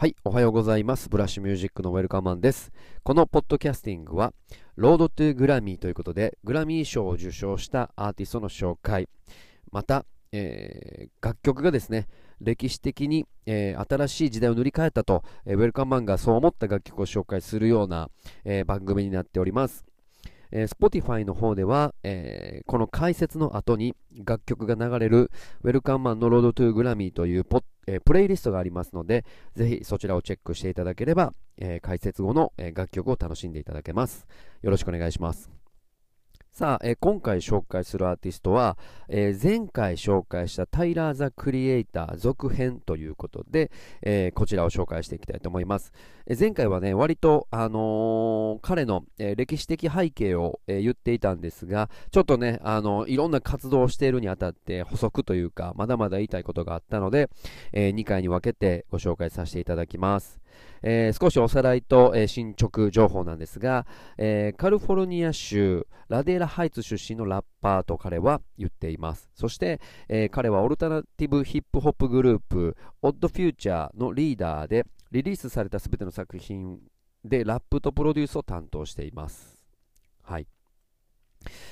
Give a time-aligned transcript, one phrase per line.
[0.00, 1.08] はい、おはようございます。
[1.08, 2.70] ブラッシュミュージックのウェルカマンです。
[3.02, 4.32] このポッドキャスティングは、
[4.76, 9.08] ロードトゥグラミーということで、グラミー賞を受賞したアーティストの紹介、
[9.72, 12.06] また、えー、楽曲がですね、
[12.40, 18.08] 歴史的に、えー、新しい時代を塗り替えたと、えー、ウェルカマンがそう思った楽曲を紹介するような、
[18.44, 19.84] え番組になっております。
[20.52, 25.32] えー、Spotify の方では、えー、この解説の後に楽曲が流れる
[25.64, 29.24] Welcome Man の Road to Grammy というポ、え、プレイリストがありますので、
[29.56, 34.26] ぜひそちらをチェックしていただければ、え解説後の、え楽曲を楽しんでいただけます。
[34.62, 35.67] よろしくお願いします。
[36.52, 38.76] さあ、えー、今回紹介するアーティストは、
[39.08, 43.70] えー、前回紹介したタイラー・ザ・クリエイター続編ということで、
[44.02, 45.92] えー、こちらを紹介していきたいと思います。
[46.26, 57.30] え前回はね、割と、あの彼の、え歴史的背景を、え言っていたんですが、ちょっとね、あのいろんな活動をしているにあたって補足というか、まだまだ言いたいことがあったので、
[57.72, 60.40] え2回に分けてご紹介させていただきます。
[60.82, 69.30] えー、少しおさらいと、えー、進捗情報なんですが、えー、カリフォルニア州ラデーラハイツ出身のラッパーと彼は言っています。
[69.34, 76.80] そして、え彼はオルタナティブヒップホップグループ、オッドフューチャーのリーダーで、リリースされたすべての作品
[77.24, 79.62] でラップとプロデュースを担当しています。
[80.22, 80.46] はい。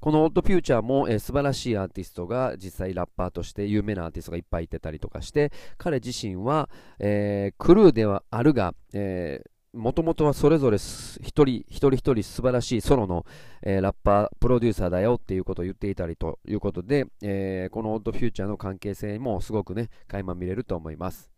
[0.00, 9.42] このオッドフューチャーも、えー、素晴らしいアーティストが実際ラッパーとして有名なアーティストがいっぱいいてたりとかして彼自身は、えー、クルーではあるが、え
[9.74, 13.26] もともとはそれぞれ一人一人一人素晴らしいソロの、
[13.62, 21.30] えー、ラッパー、プロデューサーだよっていうことを言っていたりということで、えー、このオッドフューチャーの関係性もすごくね、垣間見れると思います。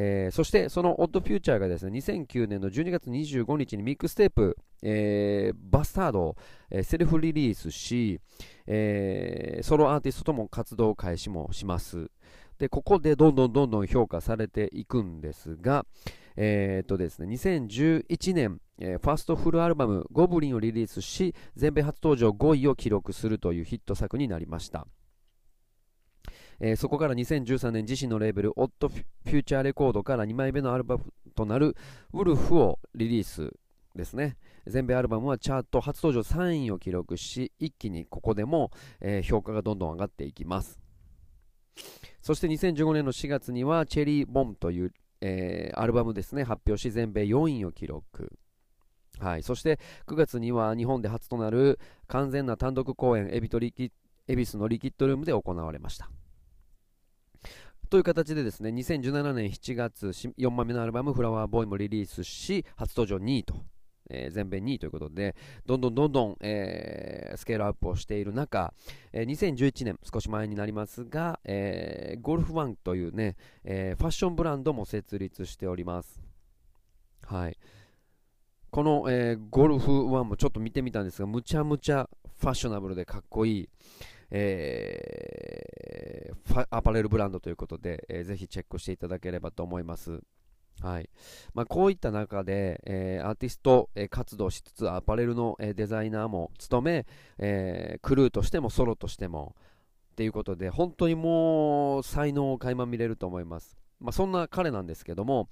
[0.00, 6.36] えー、そしてそのオッドフューチャーがですね2009年の12月25日にミックステープ、えー、バスタードを、
[6.70, 8.20] えー、セルフリリースし、
[8.68, 12.12] えソロアーティストとも活動開始もします。
[12.60, 15.84] でここでどんどんどんどん評価されていくんですが、
[16.36, 24.86] えーとですね、2011年、えー、ファーストフルアルバム「ゴブリン」をリリースし全米初登場5位を記録するというヒット作になりました。
[26.60, 31.04] えー、そこから2013年自身のレーベル、オットフューチャーレコードから2枚目のアルバム
[31.34, 31.76] となる
[32.12, 33.52] ウルフをリリース
[33.94, 34.36] ですね。
[34.66, 38.70] 全米アルバムはチャート初登場3位を記録し、一気にここでも、
[39.00, 40.78] えー、評価がどんどん上がっていきます。
[42.20, 48.38] そして2015年の4月には、チェリー・ボンという、えー、アルバムですね、発表し、全米4位を記録。
[49.20, 53.92] はい、そして9月には日本で初となる完全な単独公演、エビとリキ
[54.28, 56.10] 恵比寿のリキッドルームで行われました。
[57.88, 63.54] という形でですね、2017年7月、4枚目のアルバム、フラワーボーイもリリースし、初登場2位と、
[64.10, 65.34] えー、全米2位ということで、
[65.64, 68.74] どんどんどんどん、えー、スケールアップをしている中、
[69.12, 76.20] えー、2011年、少し前になりますが、えー、ゴルフワンというね、えファッションブランドも設立しております。
[77.24, 77.56] はい。
[78.70, 83.68] この、えゴルフワンもちょっと見てみたんですが、むちゃむちゃファッショナブルでかっこいい、
[84.30, 90.20] えー、アパレルブランドということで、えー、ぜひチェックしていただければと思います。
[90.80, 91.10] はい
[91.54, 97.06] まあ、こういった中で、えー、アーティスト、えー、活動しつつアパレルの、えー、デザイナーも務め、
[97.38, 99.56] えクルーとしてもソロとしても
[100.12, 105.48] っていうことで本当にもう才能を垣間見れると思います、まあ、そんな彼なんですけども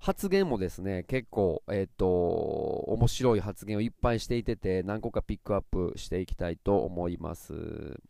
[0.00, 8.00] 発言もですね結構、えーと、面白い発言をいっぱいしていてて何個かピックアップしていきたいと思います。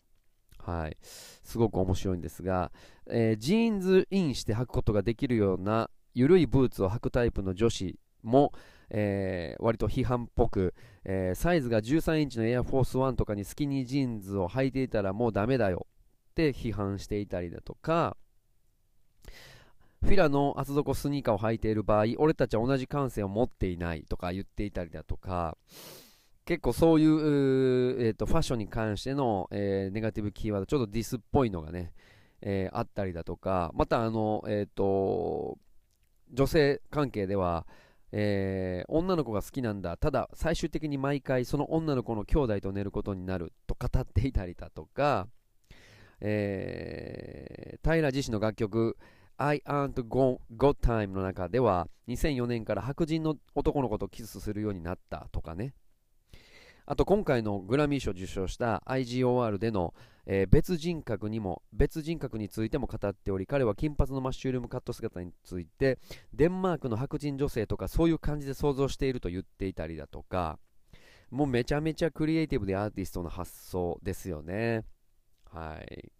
[0.58, 2.70] はい、すごく面白いんですが、
[3.08, 8.52] えー、ジーンズインして履くことができるような緩いブーツを履くタイプの女子も、
[8.90, 10.74] えー、割と批判っぽく、
[11.04, 15.86] えー、サイズが13インチのエアフォースワンとかにスキニージーンズを履いていたらもうダメだよ
[16.30, 18.16] って批判していたりだとか
[20.02, 25.56] フィラの厚底スニーカーを履いている場合俺たちは同じ感性を持っていないとか言っていたりだとか
[26.50, 31.92] 結構そういう、えーと、ファッションに関しての、えー、ネガティブキーワード、ちょっとディスっぽいのがね、
[32.42, 35.58] えー、あったりだとか、またあの、えーと、
[36.32, 37.68] 女性関係では、
[38.10, 45.28] えー、女の子が好きなんだ、ただ最終的に毎回その女の子の兄弟と寝ることになると語っていたりだとか、
[46.20, 48.96] えー、平自身の楽曲、
[49.42, 55.72] I Aren't Got Time の中では2004年から白人の男の子とキスするようになったとかね、
[56.84, 59.94] あと今回のグラミー賞受賞した IGOR での、
[60.26, 65.98] えー、別人格にも別人格についても語っており彼は金髪のマッシュルームカット姿について
[66.34, 70.58] デンマークの白人女性とかそういう感じで想像していると言っていたりだとか。
[71.30, 74.84] もうめちゃめちゃクリエイティブでアーティストの発想ですよね。
[75.44, 76.10] はい。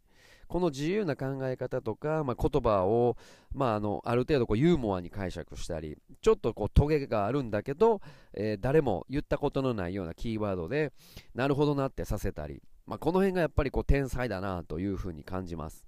[0.51, 3.17] この自由な考え方とか、まあ、言葉を、
[3.55, 8.01] まあ、あのある程度こうユーモアに解釈したりちょっとこうトゲがあるんだけど、
[8.35, 10.93] えー、誰も言ったことのないようなキーワードで
[11.37, 15.85] なるほどなってさせたり、まあ、この辺がやっぱりこう天才だなというふうに感じます。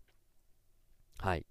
[1.19, 1.45] はい。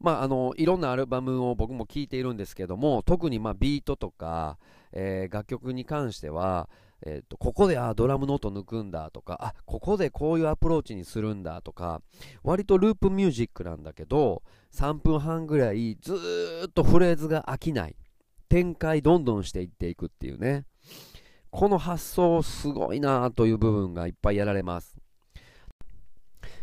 [0.00, 4.58] まあ、あのいろんなアルバムを僕も聴いているんですけども特にまあビートとか、
[4.90, 6.68] えー、楽曲に関しては、
[7.04, 12.00] えーと、ここであドラムの音抜くんだとかあここでこういうアプローチにするんだとか
[12.42, 14.42] 割とループミュージックなんだけど
[14.74, 16.14] 3分半ぐらいず
[16.66, 17.96] っとフレーズが飽きない。
[18.52, 20.66] 展開どんどんしていっていくっていうね。
[21.50, 24.98] この発想すごいなという部分がいっぱいやられます。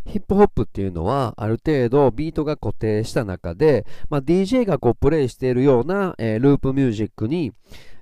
[0.05, 7.53] ヒップホップっていうのは、ある程度ビートが固定した中で、まあ、DJ がこうプレイしているような、えー、ループミュージックに、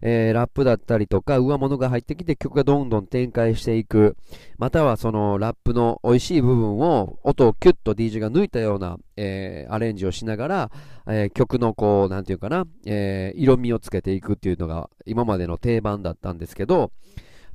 [0.02, 4.18] えー、ラップだったりとか、上物が入ってきて曲がどんどん展開していく。
[4.58, 10.72] またはそのラップの美味しい部分を、音をキュッと DJ が抜いたような、えー、アレンジをしながら、
[11.10, 16.92] え曲のこう、なんていうかな、え色味をつけていくっていうのが今までの定番だったんですけど、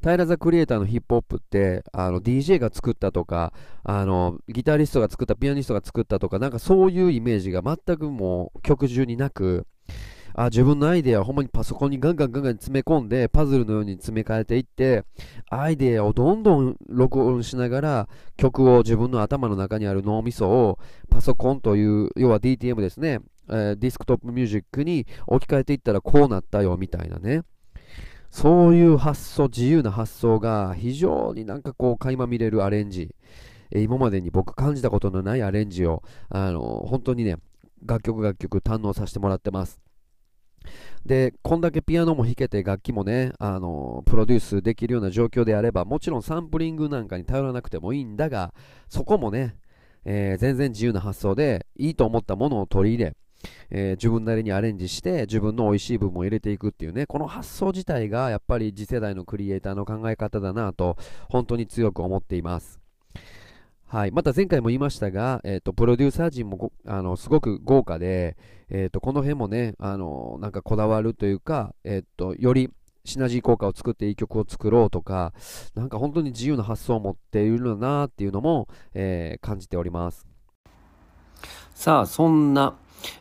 [0.03, 3.53] タイラ・ザ・クリエイターのヒップホップって、あの、DJ が作ったとか、
[3.85, 9.65] あの、ギタリストが作った、ピアニストが作ったとか、なんかそういうイメージが全くもう曲中になく、
[10.35, 15.05] あ自分のアイデアをほんまにパソコンにガンガンガンガン詰め込んで、パズルのように詰め替えていって、
[15.51, 20.79] アイデアをどんどん録音しながら、曲を自分の頭の中にある脳みそを
[21.11, 27.43] パソコンという、要は DTM ですね、えー、ディスクトップミュージックに置き換えていったらこうなったよみたいなね。
[28.31, 33.15] そういう発想、自由な発想が非常になんかこう垣間見れるアレンジ、
[33.75, 37.37] 今までに僕感じたことのないアレンジを、あの、本当にね、
[37.85, 39.82] 楽曲楽曲堪能させてもらってます。
[41.05, 48.55] で、こんだけピアノも弾けて楽器もね、あの、プロデュースできるような状況であれば、もちろんサンプリングなんかに頼らなくてもいいんだが、
[48.89, 49.57] そこもね、
[50.05, 53.17] えー、全然自由な発想で、いいと思ったものを取り入れ、
[53.71, 60.97] えー、自分なりにアレンジして自分の美味しい部分を入れていくっていうね、この発想自体がやっぱり次世代のクリエイターの考え方だなと、
[61.29, 62.82] 本当に強く思っています。
[63.93, 64.11] はい。
[64.11, 68.39] また前回も言いましたが、え、ー、と、プロデューサー陣もあの、すごく豪華で、
[68.71, 72.71] え、ー、と、この辺もね、あの、なんかこだわるというか、えっ、と、より
[73.05, 75.35] シナジー効果を作っていい曲を作ろうとか、
[75.75, 80.27] なんか本当に自由な発想を持っているんだなっていうのも、え感じております。
[81.75, 82.75] さあ、そんな、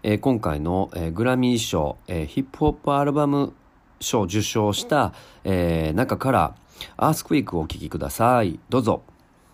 [0.03, 3.51] えー、今回の、えー、グラミー賞、え、ヒップホップアルバム
[3.99, 5.11] 賞を受賞した、
[5.43, 6.55] え中から
[6.95, 8.57] アースクイークをお聴きください。
[8.69, 9.10] どうぞ。